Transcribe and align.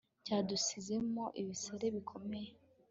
cyadusizemo 0.25 1.25
ibisare 1.41 1.87
bikomeye 1.95 2.49